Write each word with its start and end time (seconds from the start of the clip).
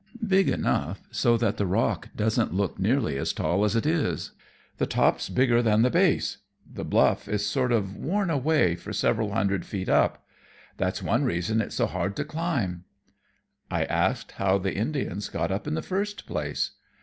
Big 0.25 0.49
enough 0.49 1.07
so 1.11 1.37
that 1.37 1.57
the 1.57 1.65
rock 1.67 2.09
doesn't 2.15 2.51
look 2.55 2.79
nearly 2.79 3.17
as 3.17 3.33
tall 3.33 3.63
as 3.63 3.75
it 3.75 3.85
is. 3.85 4.31
The 4.79 4.87
top's 4.87 5.29
bigger 5.29 5.61
than 5.61 5.83
the 5.83 5.91
base. 5.91 6.37
The 6.67 6.83
bluff 6.83 7.27
is 7.27 7.45
sort 7.45 7.71
of 7.71 7.95
worn 7.95 8.31
away 8.31 8.75
for 8.75 8.93
several 8.93 9.33
hundred 9.33 9.63
feet 9.63 9.89
up. 9.89 10.25
That's 10.77 11.03
one 11.03 11.23
reason 11.23 11.61
it's 11.61 11.75
so 11.75 11.85
hard 11.85 12.15
to 12.15 12.25
climb." 12.25 12.83
I 13.69 13.83
asked 13.83 14.31
how 14.37 14.57
the 14.57 14.73
Indians 14.73 15.29
got 15.29 15.51
up, 15.51 15.67
in 15.67 15.75
the 15.75 15.83
first 15.83 16.25
place. 16.25 16.71